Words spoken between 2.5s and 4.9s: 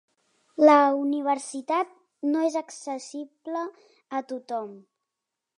accessible a tothom.